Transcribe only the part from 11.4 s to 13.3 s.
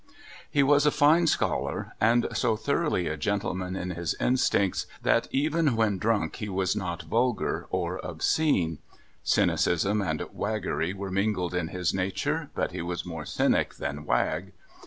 in his nature, but he was more